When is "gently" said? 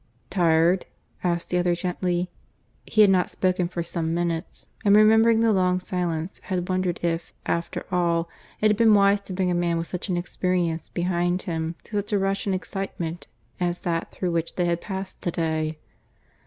1.75-2.31